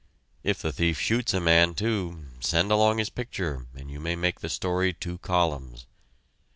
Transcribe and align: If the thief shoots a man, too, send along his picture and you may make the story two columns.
If 0.41 0.63
the 0.63 0.71
thief 0.73 0.99
shoots 0.99 1.31
a 1.31 1.39
man, 1.39 1.75
too, 1.75 2.25
send 2.39 2.71
along 2.71 2.97
his 2.97 3.11
picture 3.11 3.67
and 3.75 3.91
you 3.91 3.99
may 3.99 4.15
make 4.15 4.39
the 4.39 4.49
story 4.49 4.93
two 4.93 5.19
columns. 5.19 5.85